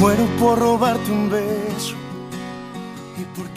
Muero 0.00 0.26
por 0.38 0.58
robarte 0.58 1.12
un 1.12 1.28
beso. 1.28 1.94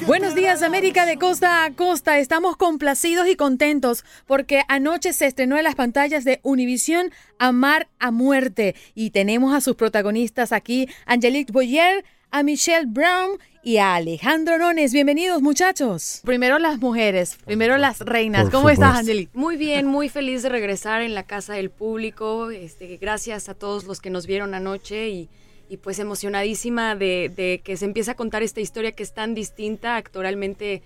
Buenos 0.06 0.36
días 0.36 0.62
América 0.62 1.06
de 1.06 1.18
costa 1.18 1.64
a 1.64 1.74
costa. 1.74 2.20
Estamos 2.20 2.58
complacidos 2.58 3.30
y 3.30 3.38
contentos 3.38 4.04
porque 4.28 4.64
anoche 4.68 5.14
se 5.14 5.26
estrenó 5.26 5.58
en 5.58 5.64
las 5.64 5.76
pantallas 5.76 6.26
de 6.26 6.42
Univisión 6.44 7.12
Amar 7.40 7.88
a 7.98 8.12
Muerte 8.12 8.76
y 8.94 9.12
tenemos 9.12 9.56
a 9.56 9.62
sus 9.62 9.78
protagonistas 9.78 10.52
aquí, 10.52 10.90
Angelique 11.06 11.54
Boyer, 11.54 12.04
a 12.30 12.44
Michelle 12.44 12.88
Brown 12.88 13.38
y 13.64 13.78
a 13.78 13.96
Alejandro 13.96 14.58
Nones. 14.58 14.92
Bienvenidos 14.92 15.42
muchachos. 15.42 16.20
Primero 16.26 16.60
las 16.60 16.78
mujeres, 16.78 17.38
primero 17.46 17.78
las 17.78 18.02
reinas. 18.02 18.44
Por 18.44 18.52
¿Cómo 18.52 18.70
estás. 18.70 18.98
Angelique? 18.98 19.32
Muy 19.34 19.56
bien, 19.56 19.86
muy 19.86 20.10
feliz 20.10 20.44
de 20.44 20.50
regresar 20.50 21.04
en 21.04 21.16
la 21.16 21.24
casa 21.24 21.54
del 21.54 21.70
público. 21.70 22.52
Este, 22.52 22.98
gracias 22.98 23.48
a 23.48 23.54
todos 23.54 23.86
los 23.86 24.02
que 24.02 24.10
nos 24.10 24.28
vieron 24.28 24.54
anoche 24.54 25.08
y, 25.08 25.30
y 25.74 25.78
pues 25.78 25.98
emocionadísima 25.98 26.96
de, 26.96 27.62
que 27.64 27.78
se 27.78 27.86
empiece 27.86 28.12
a 28.12 28.16
contar 28.16 28.44
esta 28.44 28.62
historia 28.62 28.92
que 28.92 29.02
es 29.02 29.12
tan 29.12 29.34
distinta. 29.34 29.96
Actoralmente 29.96 30.84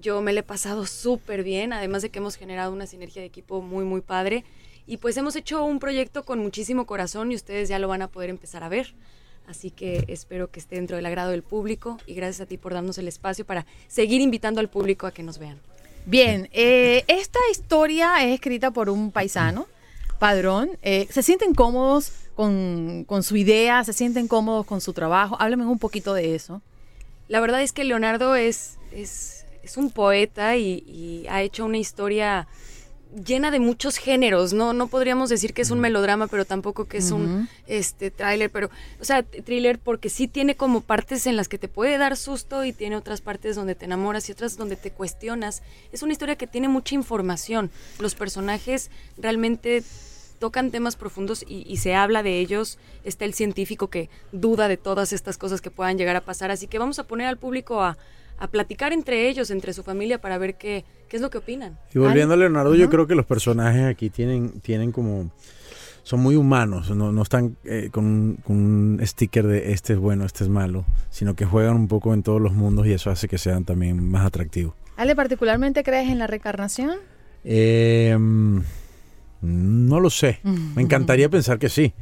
yo 0.00 0.22
me 0.22 0.32
la 0.32 0.40
he 0.40 0.42
pasado 0.42 0.86
súper 0.86 1.42
bien, 1.42 1.74
además 1.74 2.00
de 2.00 2.08
que 2.08 2.20
hemos 2.20 2.36
generado 2.36 2.72
una 2.72 2.86
sinergia 2.86 3.20
de 3.20 3.28
equipo 3.28 3.60
muy, 3.60 3.84
muy 3.84 4.00
padre. 4.00 4.46
Y 4.86 4.96
pues 4.96 5.18
hemos 5.18 5.36
hecho 5.36 5.62
un 5.62 5.78
proyecto 5.78 6.24
con 6.24 6.38
muchísimo 6.38 6.86
corazón 6.86 7.30
y 7.32 7.34
ustedes 7.34 7.68
ya 7.68 7.78
lo 7.78 7.86
van 7.86 8.00
a 8.00 8.08
poder 8.08 8.30
empezar 8.30 8.64
a 8.64 8.70
ver. 8.70 8.94
Así 9.46 9.70
que 9.70 10.06
espero 10.08 10.50
que 10.50 10.58
esté 10.58 10.76
dentro 10.76 10.96
del 10.96 11.04
agrado 11.04 11.32
del 11.32 11.42
público 11.42 11.98
y 12.06 12.14
gracias 12.14 12.40
a 12.40 12.46
ti 12.46 12.56
por 12.56 12.72
darnos 12.72 12.96
el 12.96 13.08
espacio 13.08 13.44
para 13.44 13.66
seguir 13.88 14.22
invitando 14.22 14.60
al 14.60 14.70
público 14.70 15.06
a 15.06 15.12
que 15.12 15.22
nos 15.22 15.38
vean. 15.38 15.60
Bien, 16.06 16.48
eh, 16.52 17.04
esta 17.08 17.40
historia 17.50 18.24
es 18.24 18.32
escrita 18.32 18.70
por 18.70 18.88
un 18.88 19.12
paisano, 19.12 19.66
padrón. 20.18 20.78
Eh, 20.80 21.08
¿Se 21.10 21.22
sienten 21.22 21.52
cómodos 21.52 22.29
con, 22.40 23.04
con 23.06 23.22
su 23.22 23.36
idea? 23.36 23.84
¿Se 23.84 23.92
sienten 23.92 24.26
cómodos 24.26 24.64
con 24.64 24.80
su 24.80 24.94
trabajo? 24.94 25.36
Háblame 25.38 25.66
un 25.66 25.78
poquito 25.78 26.14
de 26.14 26.34
eso. 26.34 26.62
La 27.28 27.38
verdad 27.38 27.60
es 27.60 27.72
que 27.72 27.84
Leonardo 27.84 28.34
es, 28.34 28.78
es, 28.92 29.44
es 29.62 29.76
un 29.76 29.90
poeta 29.90 30.56
y, 30.56 30.82
y 30.86 31.26
ha 31.28 31.42
hecho 31.42 31.66
una 31.66 31.76
historia 31.76 32.48
llena 33.26 33.50
de 33.50 33.60
muchos 33.60 33.98
géneros, 33.98 34.54
¿no? 34.54 34.72
No 34.72 34.86
podríamos 34.86 35.28
decir 35.28 35.52
que 35.52 35.60
es 35.60 35.70
un 35.70 35.80
melodrama, 35.80 36.28
pero 36.28 36.46
tampoco 36.46 36.86
que 36.86 36.96
es 36.96 37.10
un 37.10 37.46
este 37.66 38.10
tráiler, 38.10 38.48
pero 38.50 38.70
o 38.98 39.04
sea, 39.04 39.22
thriller 39.22 39.78
porque 39.78 40.08
sí 40.08 40.26
tiene 40.26 40.54
como 40.54 40.80
partes 40.80 41.26
en 41.26 41.36
las 41.36 41.46
que 41.46 41.58
te 41.58 41.68
puede 41.68 41.98
dar 41.98 42.16
susto 42.16 42.64
y 42.64 42.72
tiene 42.72 42.96
otras 42.96 43.20
partes 43.20 43.54
donde 43.54 43.74
te 43.74 43.84
enamoras 43.84 44.26
y 44.30 44.32
otras 44.32 44.56
donde 44.56 44.76
te 44.76 44.92
cuestionas. 44.92 45.62
Es 45.92 46.02
una 46.02 46.12
historia 46.12 46.36
que 46.36 46.46
tiene 46.46 46.68
mucha 46.68 46.94
información. 46.94 47.70
Los 47.98 48.14
personajes 48.14 48.90
realmente 49.18 49.82
tocan 50.40 50.72
temas 50.72 50.96
profundos 50.96 51.44
y, 51.46 51.64
y 51.72 51.76
se 51.76 51.94
habla 51.94 52.24
de 52.24 52.40
ellos. 52.40 52.78
Está 53.04 53.24
el 53.26 53.34
científico 53.34 53.86
que 53.88 54.08
duda 54.32 54.66
de 54.66 54.76
todas 54.76 55.12
estas 55.12 55.38
cosas 55.38 55.60
que 55.60 55.70
puedan 55.70 55.96
llegar 55.98 56.16
a 56.16 56.22
pasar. 56.22 56.50
Así 56.50 56.66
que 56.66 56.80
vamos 56.80 56.98
a 56.98 57.04
poner 57.04 57.28
al 57.28 57.36
público 57.36 57.80
a, 57.82 57.96
a 58.38 58.46
platicar 58.48 58.92
entre 58.92 59.28
ellos, 59.28 59.50
entre 59.52 59.72
su 59.72 59.84
familia, 59.84 60.20
para 60.20 60.38
ver 60.38 60.56
qué, 60.56 60.84
qué 61.08 61.16
es 61.16 61.22
lo 61.22 61.30
que 61.30 61.38
opinan. 61.38 61.78
Y 61.94 61.98
volviendo 61.98 62.34
a 62.34 62.36
Leonardo, 62.36 62.74
yo 62.74 62.90
creo 62.90 63.06
que 63.06 63.14
los 63.14 63.26
personajes 63.26 63.84
aquí 63.84 64.10
tienen, 64.10 64.50
tienen 64.60 64.90
como... 64.90 65.30
Son 66.02 66.18
muy 66.18 66.34
humanos, 66.34 66.90
no, 66.90 67.12
no 67.12 67.22
están 67.22 67.56
eh, 67.64 67.90
con, 67.92 68.04
un- 68.06 68.36
con 68.42 68.56
un 68.56 69.00
sticker 69.06 69.46
de 69.46 69.72
este 69.72 69.92
es 69.92 69.98
bueno, 69.98 70.24
este 70.24 70.42
es 70.44 70.50
malo, 70.50 70.86
sino 71.10 71.36
que 71.36 71.44
juegan 71.44 71.76
un 71.76 71.88
poco 71.88 72.14
en 72.14 72.22
todos 72.22 72.40
los 72.40 72.54
mundos 72.54 72.86
y 72.86 72.92
eso 72.94 73.10
hace 73.10 73.28
que 73.28 73.36
sean 73.36 73.64
también 73.64 74.02
más 74.10 74.24
atractivos. 74.26 74.72
Ale, 74.96 75.14
¿particularmente 75.14 75.84
crees 75.84 76.08
en 76.08 76.18
la 76.18 76.26
reencarnación? 76.26 76.96
Eh, 77.44 78.16
no 79.42 80.00
lo 80.00 80.10
sé, 80.10 80.40
me 80.44 80.82
encantaría 80.82 81.28
pensar 81.28 81.58
que 81.58 81.68
sí, 81.68 81.92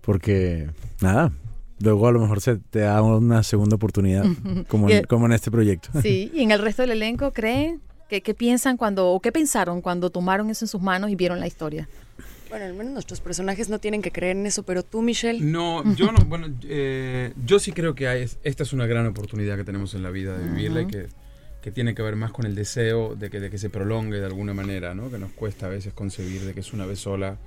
porque 0.00 0.68
nada, 1.00 1.32
luego 1.80 2.06
a 2.08 2.12
lo 2.12 2.20
mejor 2.20 2.40
se 2.40 2.56
te 2.56 2.80
da 2.80 3.02
una 3.02 3.42
segunda 3.42 3.76
oportunidad, 3.76 4.24
como 4.68 4.88
Y 4.90 4.94
en, 4.94 5.04
como 5.04 5.26
en 5.26 5.32
este 5.32 5.50
proyecto. 5.50 5.88
Sí, 6.00 6.30
y 6.34 6.42
en 6.42 6.50
el 6.50 6.60
resto 6.60 6.82
del 6.82 6.92
elenco, 6.92 7.32
¿creen? 7.32 7.80
¿Qué, 8.08 8.20
qué 8.20 8.34
piensan 8.34 8.76
cuando, 8.76 9.10
o 9.10 9.20
qué 9.20 9.32
pensaron 9.32 9.80
cuando 9.82 10.10
tomaron 10.10 10.48
eso 10.50 10.64
en 10.64 10.68
sus 10.68 10.80
manos 10.80 11.10
y 11.10 11.16
vieron 11.16 11.40
la 11.40 11.46
historia? 11.48 11.88
Bueno, 12.48 12.66
al 12.66 12.74
menos 12.74 12.92
nuestros 12.92 13.20
personajes 13.20 13.68
no 13.68 13.80
tienen 13.80 14.02
que 14.02 14.12
creer 14.12 14.36
en 14.36 14.46
eso, 14.46 14.62
pero 14.62 14.84
tú, 14.84 15.02
Michelle. 15.02 15.40
No, 15.40 15.82
yo 15.96 16.12
no, 16.12 16.24
bueno, 16.26 16.46
eh, 16.62 17.32
yo 17.44 17.58
sí 17.58 17.72
creo 17.72 17.96
que 17.96 18.06
hay, 18.06 18.28
esta 18.44 18.62
es 18.62 18.72
una 18.72 18.86
gran 18.86 19.04
oportunidad 19.06 19.56
que 19.56 19.64
tenemos 19.64 19.94
en 19.94 20.04
la 20.04 20.10
vida 20.10 20.38
de 20.38 20.48
vivirla 20.48 20.82
y 20.82 20.84
Ujú. 20.84 20.92
que, 20.92 21.06
que 21.66 21.72
tiene 21.72 21.96
que 21.96 22.02
ver 22.02 22.14
más 22.14 22.30
con 22.30 22.46
el 22.46 22.54
deseo 22.54 23.16
de 23.16 23.28
que, 23.28 23.40
de 23.40 23.50
que 23.50 23.58
se 23.58 23.70
prolongue 23.70 24.20
de 24.20 24.26
alguna 24.26 24.54
manera, 24.54 24.94
¿no? 24.94 25.10
Que 25.10 25.18
nos 25.18 25.32
cuesta 25.32 25.66
a 25.66 25.68
veces 25.68 25.92
concebir 25.92 26.42
de 26.42 26.54
que 26.54 26.60
es 26.60 26.72
una 26.72 26.86
vez 26.86 27.00
sola. 27.00 27.38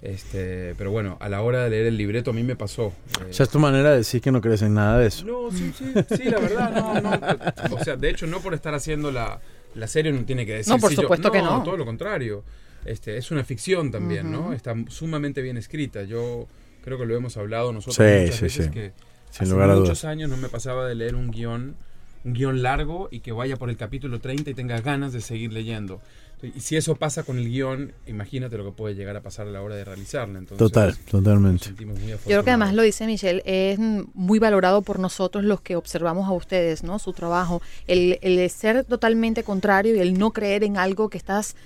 Este, 0.00 0.76
pero 0.78 0.92
bueno, 0.92 1.16
a 1.20 1.28
la 1.28 1.42
hora 1.42 1.64
de 1.64 1.70
leer 1.70 1.86
el 1.86 1.96
libreto 1.96 2.30
a 2.30 2.32
mí 2.34 2.44
me 2.44 2.54
pasó. 2.54 2.92
eh, 3.20 3.30
O 3.30 3.32
sea, 3.32 3.42
es 3.42 3.50
tu 3.50 3.58
manera 3.58 3.90
de 3.90 3.96
decir 3.96 4.20
que 4.20 4.30
no 4.30 4.40
crees 4.40 4.62
en 4.62 4.74
nada 4.74 4.98
de 4.98 5.08
eso. 5.08 5.24
no, 5.26 5.50
sí, 5.50 5.72
sí, 5.76 5.92
sí, 6.16 6.22
la 6.30 6.38
verdad, 6.38 6.70
no, 6.72 7.00
no. 7.00 7.74
O 7.74 7.82
sea, 7.82 7.96
de 7.96 8.10
hecho, 8.10 8.28
no 8.28 8.38
por 8.40 8.54
estar 8.54 8.72
haciendo 8.74 9.10
la, 9.10 9.40
la 9.74 9.86
serie 9.88 10.12
no 10.12 10.24
tiene 10.24 10.46
que 10.46 10.54
decir. 10.54 10.72
No, 10.72 10.78
por 10.78 10.90
sí, 10.90 10.94
yo- 10.96 11.02
supuesto 11.02 11.32
que 11.32 11.42
no. 11.42 11.64
todo 11.64 11.76
lo 11.76 11.84
contrario. 11.84 12.44
Este, 12.84 13.16
es 13.16 13.32
una 13.32 13.42
ficción 13.42 13.90
también, 13.90 14.32
Ujú. 14.32 14.44
¿no? 14.50 14.52
Está 14.52 14.72
sumamente 14.86 15.42
bien 15.42 15.56
escrita. 15.56 16.04
Yo 16.04 16.46
creo 16.84 16.96
que 16.96 17.04
lo 17.06 17.16
hemos 17.16 17.36
hablado 17.36 17.72
nosotros 17.72 17.96
Sí, 17.96 18.20
muchas 18.22 18.36
sí, 18.36 18.42
veces 18.44 18.64
sí. 18.66 18.70
que 18.70 18.92
Sin 19.32 19.42
hace 19.42 19.52
lugar 19.52 19.70
a 19.70 19.74
muchos 19.74 19.88
dudas. 19.88 20.04
años 20.04 20.30
no 20.30 20.36
me 20.36 20.48
pasaba 20.48 20.86
de 20.86 20.94
leer 20.94 21.16
un 21.16 21.32
guion, 21.32 21.74
un 22.28 22.34
guion 22.34 22.62
largo 22.62 23.08
y 23.10 23.20
que 23.20 23.32
vaya 23.32 23.56
por 23.56 23.70
el 23.70 23.76
capítulo 23.76 24.20
30 24.20 24.50
y 24.50 24.54
tenga 24.54 24.80
ganas 24.80 25.12
de 25.12 25.20
seguir 25.20 25.52
leyendo. 25.52 26.00
Y 26.42 26.60
si 26.60 26.76
eso 26.76 26.94
pasa 26.94 27.24
con 27.24 27.38
el 27.38 27.48
guion, 27.48 27.92
imagínate 28.06 28.56
lo 28.56 28.64
que 28.64 28.70
puede 28.70 28.94
llegar 28.94 29.16
a 29.16 29.22
pasar 29.22 29.48
a 29.48 29.50
la 29.50 29.60
hora 29.60 29.74
de 29.74 29.84
realizarla. 29.84 30.38
Entonces, 30.38 30.58
Total, 30.58 30.96
totalmente. 31.10 31.74
Yo 31.76 32.18
creo 32.24 32.44
que 32.44 32.50
además 32.50 32.74
lo 32.74 32.82
dice 32.82 33.06
Michelle, 33.06 33.42
es 33.44 33.78
muy 33.78 34.38
valorado 34.38 34.82
por 34.82 35.00
nosotros 35.00 35.44
los 35.44 35.60
que 35.60 35.74
observamos 35.74 36.28
a 36.28 36.32
ustedes, 36.32 36.84
¿no? 36.84 37.00
Su 37.00 37.12
trabajo. 37.12 37.60
El, 37.88 38.20
el 38.22 38.48
ser 38.50 38.84
totalmente 38.84 39.42
contrario 39.42 39.96
y 39.96 39.98
el 39.98 40.16
no 40.16 40.30
creer 40.30 40.62
en 40.62 40.76
algo 40.76 41.08
que 41.08 41.18
estás 41.18 41.56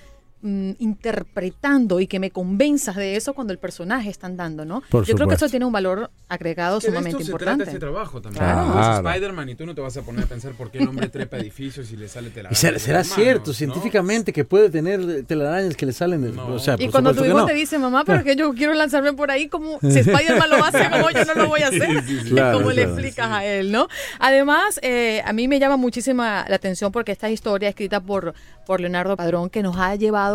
mm, 0.43 0.71
interpretando 0.77 1.99
y 1.99 2.07
que 2.07 2.19
me 2.19 2.29
convenzas 2.31 2.95
de 2.95 3.15
eso 3.15 3.33
cuando 3.33 3.51
el 3.53 3.59
personaje 3.59 4.09
está 4.09 4.27
andando, 4.27 4.65
¿no? 4.65 4.83
Por 4.89 5.05
Yo 5.05 5.15
creo 5.15 5.27
que 5.27 5.35
eso 5.35 5.49
tiene 5.49 5.65
un 5.65 5.71
valor 5.71 6.11
agregado 6.29 6.79
Que 6.79 6.87
de 6.87 6.91
sumamente 6.91 7.09
esto 7.17 7.25
se 7.25 7.31
importante. 7.31 7.63
trata 7.63 7.71
este 7.71 7.79
trabajo 7.79 8.21
también. 8.21 8.43
Claro. 8.43 9.07
Spider-Man 9.09 9.49
y 9.49 9.55
tú 9.55 9.65
no 9.65 9.73
te 9.73 9.81
vas 9.81 9.97
a 9.97 10.01
poner 10.03 10.23
a 10.25 10.27
pensar 10.27 10.51
por 10.53 10.69
qué 10.69 10.79
el 10.79 10.87
hombre 10.87 11.07
trepa 11.09 11.37
edificios 11.37 11.91
y 11.91 11.97
le 11.97 12.07
sale 12.07 12.29
telaraña. 12.29 12.53
Y 12.53 12.79
será, 12.79 12.99
manos, 12.99 13.13
cierto 13.15 13.47
¿no? 13.47 13.53
científicamente 13.53 14.33
que 14.33 14.45
puede 14.45 14.69
tener 14.69 15.23
telarañas 15.25 15.75
que 15.75 15.85
le 15.85 15.93
salen 15.93 16.21
de... 16.21 16.39
O 16.39 16.59
sea, 16.59 16.75
Y 16.77 16.89
cuando 16.89 17.13
tu 17.13 17.23
hijo 17.25 17.37
no. 17.39 17.45
te 17.45 17.53
dice, 17.53 17.79
mamá, 17.79 18.03
pero 18.05 18.23
que 18.23 18.35
yo 18.35 18.53
quiero 18.53 18.73
lanzarme 18.73 19.13
por 19.13 19.31
ahí, 19.31 19.47
como 19.47 19.79
si 19.81 19.99
Spider-Man 19.99 20.49
lo 20.49 20.63
hace, 20.63 20.89
como 20.89 21.09
yo 21.09 21.25
no 21.25 21.33
lo 21.35 21.47
voy 21.47 21.61
a 21.61 21.67
hacer. 21.67 22.03
Sí, 22.03 22.07
sí, 22.07 22.19
sí. 22.23 22.29
Claro, 22.29 22.57
¿Cómo 22.59 22.71
le 22.71 22.83
explicas 22.83 23.29
a 23.31 23.45
él, 23.45 23.71
no? 23.71 23.87
Además, 24.19 24.79
eh, 24.81 25.21
a 25.25 25.33
mí 25.33 25.47
me 25.47 25.59
llama 25.59 25.77
muchísima 25.77 26.45
la 26.49 26.55
atención 26.55 26.91
porque 26.91 27.11
esta 27.11 27.29
historia 27.29 27.69
escrita 27.69 27.99
por, 27.99 28.33
por 28.65 28.79
Leonardo 28.81 29.15
Padrón, 29.15 29.49
que 29.49 29.61
nos 29.61 29.77
ha 29.77 29.95
llevado 29.95 30.32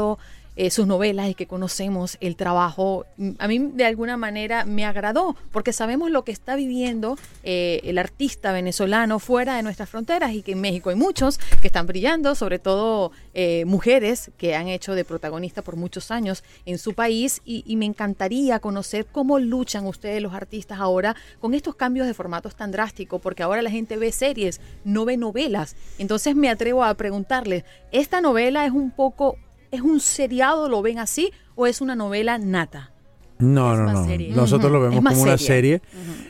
eh, 0.58 0.70
sus 0.70 0.88
novelas 0.88 1.30
y 1.30 1.34
que 1.34 1.46
conocemos 1.46 2.18
el 2.20 2.34
trabajo, 2.34 3.06
a 3.38 3.46
mí 3.46 3.60
de 3.60 3.84
alguna 3.84 4.16
manera 4.16 4.64
me 4.64 4.84
agradó, 4.84 5.36
porque 5.52 5.72
sabemos 5.72 6.10
lo 6.10 6.24
que 6.24 6.32
está 6.32 6.56
viviendo 6.56 7.16
eh, 7.44 7.78
el 7.84 7.96
artista 7.96 8.50
venezolano 8.50 9.20
fuera 9.20 9.54
de 9.54 9.62
nuestras 9.62 9.88
fronteras 9.88 10.32
y 10.32 10.42
que 10.42 10.52
en 10.52 10.60
México 10.60 10.90
hay 10.90 10.96
muchos 10.96 11.38
que 11.62 11.68
están 11.68 11.86
brillando, 11.86 12.34
sobre 12.34 12.58
todo 12.58 13.12
eh, 13.34 13.66
mujeres 13.66 14.32
que 14.36 14.56
han 14.56 14.66
hecho 14.66 14.96
de 14.96 15.04
protagonista 15.04 15.62
por 15.62 15.76
muchos 15.76 16.10
años 16.10 16.42
en 16.66 16.78
su 16.78 16.92
país 16.92 17.40
y, 17.44 17.62
y 17.64 17.76
me 17.76 17.84
encantaría 17.84 18.58
conocer 18.58 19.06
cómo 19.06 19.38
luchan 19.38 19.86
ustedes 19.86 20.20
los 20.20 20.34
artistas 20.34 20.80
ahora 20.80 21.14
con 21.38 21.54
estos 21.54 21.76
cambios 21.76 22.08
de 22.08 22.14
formatos 22.14 22.56
tan 22.56 22.72
drásticos, 22.72 23.20
porque 23.20 23.44
ahora 23.44 23.62
la 23.62 23.70
gente 23.70 23.96
ve 23.96 24.10
series, 24.10 24.60
no 24.82 25.04
ve 25.04 25.18
novelas. 25.18 25.76
Entonces 25.98 26.34
me 26.34 26.50
atrevo 26.50 26.82
a 26.82 26.94
preguntarles, 26.94 27.62
¿esta 27.92 28.20
novela 28.20 28.66
es 28.66 28.72
un 28.72 28.90
poco, 28.90 29.36
es 29.70 29.80
un 29.80 30.00
seriado, 30.00 30.68
lo 30.68 30.82
ven 30.82 30.98
así, 30.98 31.32
o 31.54 31.66
es 31.66 31.80
una 31.80 31.94
novela 31.94 32.38
nata? 32.38 32.92
No, 33.38 33.76
no, 33.76 33.92
no. 33.92 34.04
serie. 34.04 34.34
Nosotros 34.34 34.70
lo 34.72 34.80
vemos 34.80 35.04
como 35.04 35.22
una 35.22 35.38
serie, 35.38 35.80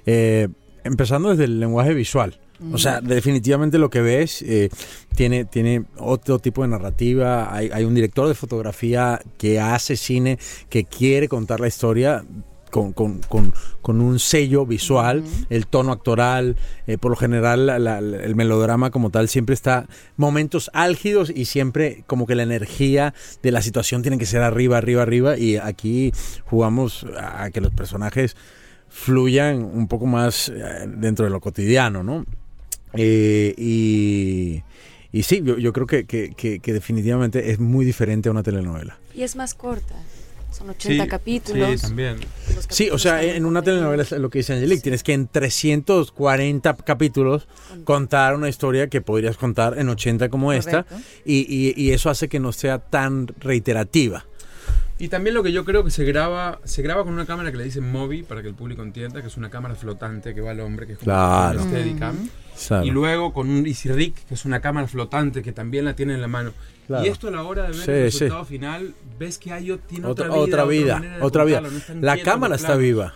eh, 0.04 0.48
empezando 0.84 1.30
desde 1.30 1.44
el 1.44 1.58
lenguaje 1.60 1.94
visual. 1.94 2.38
O 2.72 2.78
sea, 2.78 3.00
definitivamente 3.00 3.78
lo 3.78 3.88
que 3.88 4.00
ves 4.00 4.42
eh, 4.42 4.68
tiene, 5.14 5.44
tiene 5.44 5.84
otro 5.96 6.40
tipo 6.40 6.62
de 6.62 6.68
narrativa. 6.68 7.54
Hay, 7.54 7.70
hay 7.72 7.84
un 7.84 7.94
director 7.94 8.26
de 8.26 8.34
fotografía 8.34 9.20
que 9.38 9.60
hace 9.60 9.96
cine, 9.96 10.40
que 10.68 10.84
quiere 10.84 11.28
contar 11.28 11.60
la 11.60 11.68
historia 11.68 12.24
con, 12.70 12.92
con- 12.92 13.20
con- 13.28 13.52
con 13.82 14.00
un 14.00 14.18
sello 14.18 14.66
visual, 14.66 15.24
el 15.50 15.66
tono 15.66 15.92
actoral, 15.92 16.56
eh, 16.86 16.98
por 16.98 17.10
lo 17.10 17.16
general 17.16 17.66
la- 17.66 17.78
la- 17.78 17.98
el 17.98 18.34
melodrama 18.36 18.90
como 18.90 19.10
tal 19.10 19.28
siempre 19.28 19.54
está 19.54 19.86
momentos 20.16 20.70
álgidos 20.74 21.30
y 21.34 21.44
siempre 21.46 22.04
como 22.06 22.26
que 22.26 22.34
la 22.34 22.42
energía 22.42 23.14
de 23.42 23.50
la 23.50 23.62
situación 23.62 24.02
tiene 24.02 24.18
que 24.18 24.26
ser 24.26 24.42
arriba, 24.42 24.78
arriba, 24.78 25.02
arriba 25.02 25.38
y 25.38 25.56
aquí 25.56 26.12
jugamos 26.44 27.06
a 27.20 27.50
que 27.50 27.60
los 27.60 27.72
personajes 27.72 28.36
fluyan 28.88 29.62
un 29.62 29.86
poco 29.88 30.06
más 30.06 30.48
eh, 30.48 30.86
dentro 30.86 31.24
de 31.24 31.30
lo 31.30 31.40
cotidiano, 31.40 32.02
¿no? 32.02 32.24
Eh, 32.94 33.54
y, 33.58 34.62
y 35.12 35.22
sí, 35.22 35.42
yo, 35.44 35.58
yo 35.58 35.72
creo 35.72 35.86
que, 35.86 36.04
que- 36.06 36.30
que- 36.34 36.58
que 36.60 36.72
definitivamente 36.72 37.50
es 37.50 37.58
muy 37.58 37.84
diferente 37.84 38.28
a 38.28 38.32
una 38.32 38.42
telenovela. 38.42 38.98
Y 39.14 39.22
es 39.22 39.36
más 39.36 39.54
corta. 39.54 39.94
Son 40.52 40.70
80 40.70 41.04
Sí, 41.04 41.08
capítulos. 41.10 41.80
Sí, 41.80 41.86
también. 41.86 42.16
Los 42.66 42.76
Sí, 42.76 42.90
o 42.90 42.98
sea, 42.98 43.22
en 43.22 43.44
una 43.44 43.62
telenovela 43.62 44.02
es 44.02 44.10
lo 44.12 44.30
que 44.30 44.38
dice 44.38 44.52
Angelique, 44.54 44.82
tienes 44.82 45.02
que 45.02 45.12
en 45.12 45.28
340 45.28 46.76
capítulos 46.76 47.48
contar 47.84 48.34
una 48.34 48.48
historia 48.48 48.88
que 48.88 49.00
podrías 49.00 49.36
contar 49.36 49.78
en 49.78 49.88
80 49.88 50.28
como 50.28 50.52
esta 50.52 50.84
Correcto. 50.84 51.06
y, 51.24 51.46
y- 51.48 51.74
y 51.76 51.92
eso 51.92 52.10
hace 52.10 52.28
que 52.28 52.40
no 52.40 52.52
sea 52.52 52.78
tan 52.78 53.28
reiterativa. 53.40 54.26
Y 55.00 55.08
también 55.08 55.34
lo 55.34 55.42
que 55.44 55.52
yo 55.52 55.64
creo 55.64 55.84
que 55.84 55.90
se 55.92 56.04
graba, 56.04 56.58
se 56.64 56.82
graba 56.82 57.04
con 57.04 57.12
una 57.12 57.24
cámara 57.24 57.52
que 57.52 57.56
le 57.56 57.64
dicen 57.64 57.88
Mobi, 57.90 58.22
para 58.24 58.42
que 58.42 58.48
el 58.48 58.54
público 58.54 58.82
entienda, 58.82 59.20
que 59.20 59.28
es 59.28 59.36
una 59.36 59.48
cámara 59.48 59.76
flotante 59.76 60.34
que 60.34 60.40
va 60.40 60.50
al 60.50 60.60
hombre, 60.60 60.86
que 60.86 60.94
es 60.94 60.98
como 60.98 61.04
Claro. 61.06 61.60
una 61.62 61.70
Steadicam. 61.70 62.28
Claro. 62.66 62.84
Y 62.84 62.90
luego 62.90 63.32
con 63.32 63.48
un 63.48 63.64
Easy 63.66 63.88
Rig, 63.92 64.14
que 64.26 64.34
es 64.34 64.44
una 64.44 64.60
cámara 64.60 64.88
flotante 64.88 65.42
que 65.42 65.52
también 65.52 65.84
la 65.84 65.94
tiene 65.94 66.14
en 66.14 66.20
la 66.20 66.26
mano. 66.26 66.52
Claro. 66.88 67.04
Y 67.04 67.08
esto 67.08 67.28
a 67.28 67.30
la 67.30 67.44
hora 67.44 67.62
de 67.62 67.68
ver 67.68 67.76
Sí, 67.76 67.90
el 67.92 68.10
sí. 68.12 68.18
resultado 68.20 68.44
final, 68.44 68.94
ves 69.18 69.38
que 69.38 69.52
hay, 69.52 69.78
tiene 69.86 70.06
Otra, 70.08 70.26
otra, 70.30 70.40
otra 70.40 70.64
vida, 70.64 70.94
manera 70.96 71.16
de 71.18 71.22
otra 71.22 71.44
vida. 71.44 71.60
no 71.60 71.68
La 72.00 72.20
cámara 72.20 72.56
está 72.56 72.74
viva. 72.74 73.14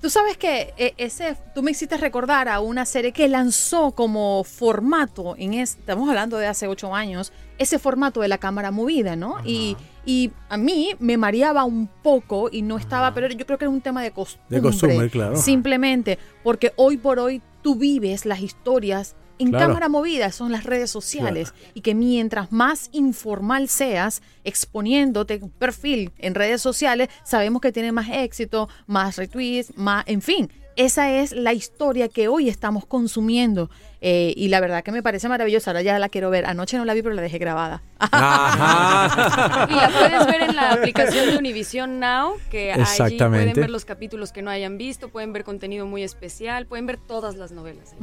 Tú 0.00 0.10
sabes 0.10 0.36
que 0.36 0.72
eh, 0.78 0.94
ese, 0.96 1.36
tú 1.54 1.62
me 1.62 1.72
hiciste 1.72 1.96
recordar 1.96 2.48
a 2.48 2.60
una 2.60 2.86
serie 2.86 3.12
que 3.12 3.26
lanzó 3.28 3.90
como 3.92 4.44
formato, 4.44 5.34
en 5.36 5.54
es- 5.54 5.76
estamos 5.78 6.08
hablando 6.08 6.36
de 6.38 6.46
hace 6.46 6.68
ocho 6.68 6.94
años, 6.94 7.32
ese 7.58 7.78
formato 7.80 8.20
de 8.20 8.28
la 8.28 8.38
cámara 8.38 8.70
movida, 8.70 9.16
¿no? 9.16 9.36
Y, 9.44 9.76
y 10.06 10.30
a 10.48 10.56
mí 10.56 10.90
me 11.00 11.16
mareaba 11.16 11.64
un 11.64 11.88
poco 11.88 12.48
y 12.52 12.62
no 12.62 12.78
estaba, 12.78 13.12
pero 13.12 13.26
yo 13.28 13.44
creo 13.44 13.58
que 13.58 13.64
es 13.64 13.70
un 13.70 13.80
tema 13.80 14.02
de 14.02 14.12
costumbre. 14.12 14.56
De 14.56 14.62
costumbre, 14.62 15.10
claro. 15.10 15.36
Simplemente, 15.36 16.18
porque 16.44 16.72
hoy 16.76 16.96
por 16.96 17.18
hoy 17.18 17.42
tú 17.62 17.74
vives 17.74 18.24
las 18.24 18.40
historias 18.40 19.16
en 19.38 19.50
Claro. 19.50 19.68
cámara 19.68 19.88
movida, 19.88 20.32
son 20.32 20.52
las 20.52 20.64
redes 20.64 20.90
sociales. 20.90 21.54
Y 21.74 21.80
que 21.80 21.94
mientras 21.94 22.52
más 22.52 22.88
informal 22.92 23.68
seas, 23.68 24.22
exponiéndote 24.44 25.38
un 25.42 25.50
perfil 25.50 26.12
en 26.18 26.34
redes 26.34 26.60
sociales, 26.60 27.08
sabemos 27.24 27.62
que 27.62 27.72
tiene 27.72 27.92
más 27.92 28.08
éxito, 28.10 28.68
más 28.86 29.16
retweets, 29.16 29.76
más, 29.76 30.04
en 30.06 30.22
fin. 30.22 30.50
Esa 30.78 31.10
es 31.10 31.32
la 31.32 31.52
historia 31.52 32.08
que 32.08 32.28
hoy 32.28 32.48
estamos 32.48 32.86
consumiendo. 32.86 33.68
Eh, 34.00 34.32
y 34.36 34.46
la 34.46 34.60
verdad 34.60 34.84
que 34.84 34.92
me 34.92 35.02
parece 35.02 35.28
maravillosa. 35.28 35.72
Ahora 35.72 35.82
ya 35.82 35.98
la 35.98 36.08
quiero 36.08 36.30
ver. 36.30 36.46
Anoche 36.46 36.76
no 36.78 36.84
la 36.84 36.94
vi, 36.94 37.02
pero 37.02 37.16
la 37.16 37.22
dejé 37.22 37.38
grabada. 37.38 37.82
Y 38.00 39.74
la 39.74 39.90
puedes 39.92 40.26
ver 40.26 40.42
en 40.42 40.54
la 40.54 40.72
aplicación 40.72 41.26
de 41.30 41.36
Univision 41.36 41.98
Now, 41.98 42.34
que 42.48 42.72
allí 42.72 43.18
pueden 43.18 43.54
ver 43.54 43.70
los 43.70 43.84
capítulos 43.84 44.30
que 44.30 44.40
no 44.40 44.50
hayan 44.52 44.78
visto, 44.78 45.08
pueden 45.08 45.32
ver 45.32 45.42
contenido 45.42 45.84
muy 45.84 46.04
especial, 46.04 46.66
pueden 46.66 46.86
ver 46.86 46.96
todas 46.96 47.34
las 47.34 47.50
novelas. 47.50 47.94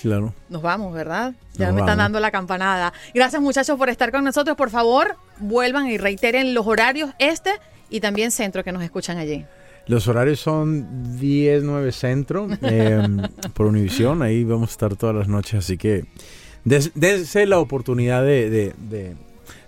Claro. 0.00 0.32
Nos 0.48 0.62
vamos, 0.62 0.94
¿verdad? 0.94 1.34
Ya 1.54 1.66
Nos 1.66 1.74
me 1.74 1.80
están 1.80 1.96
vamos. 1.98 2.04
dando 2.04 2.20
la 2.20 2.30
campanada. 2.30 2.92
Gracias 3.12 3.42
muchachos 3.42 3.76
por 3.76 3.88
estar 3.90 4.12
con 4.12 4.22
nosotros. 4.22 4.56
Por 4.56 4.70
favor, 4.70 5.16
vuelvan 5.38 5.88
y 5.88 5.98
reiteren 5.98 6.54
los 6.54 6.64
horarios 6.64 7.10
este 7.18 7.50
y 7.90 7.98
también 7.98 8.30
centro 8.30 8.62
que 8.62 8.70
nos 8.70 8.84
escuchan 8.84 9.18
allí. 9.18 9.44
Los 9.86 10.08
horarios 10.08 10.40
son 10.40 11.18
10, 11.20 11.62
9 11.64 11.92
centro 11.92 12.48
eh, 12.62 13.06
por 13.54 13.66
Univisión. 13.66 14.22
Ahí 14.22 14.44
vamos 14.44 14.70
a 14.70 14.72
estar 14.72 14.96
todas 14.96 15.14
las 15.14 15.28
noches. 15.28 15.54
Así 15.56 15.76
que 15.76 16.04
des- 16.64 16.92
dense 16.94 17.46
la 17.46 17.58
oportunidad 17.58 18.22
de, 18.22 18.48
de- 18.50 18.74
de- 18.78 19.16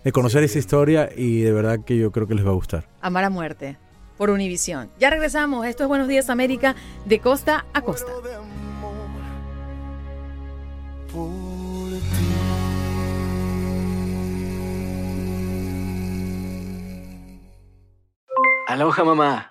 de 0.05 0.13
conocer 0.13 0.43
esta 0.45 0.59
historia 0.59 1.11
y 1.15 1.41
de 1.41 1.53
verdad 1.53 1.81
que 1.85 1.97
yo 1.99 2.13
creo 2.13 2.27
que 2.27 2.35
les 2.35 2.47
va 2.47 2.51
a 2.51 2.55
gustar. 2.55 2.89
Amar 3.01 3.25
a 3.25 3.31
muerte 3.31 3.77
por 4.17 4.31
Univisión. 4.31 4.89
Ya 4.99 5.11
regresamos. 5.11 5.67
Esto 5.67 5.83
es 5.83 5.89
Buenos 5.89 6.09
Días 6.09 6.31
América 6.31 6.75
de 7.05 7.19
costa 7.19 7.67
a 7.75 7.83
costa. 7.83 8.13
Aloha 18.69 19.05
mamá. 19.05 19.51